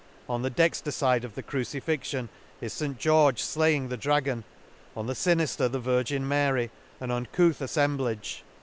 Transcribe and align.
—On 0.35 0.41
the 0.41 0.49
dexter 0.49 0.91
fide 0.91 1.23
of 1.23 1.35
the 1.35 1.43
crucifixion 1.43 2.29
is 2.59 2.73
St 2.73 2.97
George 2.97 3.43
flaying 3.43 3.89
the 3.89 3.97
dragon, 3.97 4.43
on 4.97 5.05
the 5.05 5.13
finifler 5.13 5.71
the 5.71 5.79
Virgin 5.79 6.27
Mary 6.27 6.69
j 6.99 7.05
an 7.05 7.11
uncouth 7.11 7.59
aflemblage. 7.59 8.41